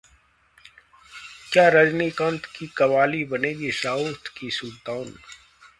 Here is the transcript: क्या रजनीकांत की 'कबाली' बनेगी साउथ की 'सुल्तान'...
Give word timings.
क्या 1.51 1.67
रजनीकांत 1.69 2.45
की 2.55 2.67
'कबाली' 2.77 3.23
बनेगी 3.27 3.71
साउथ 3.83 4.33
की 4.37 4.51
'सुल्तान'... 4.51 5.15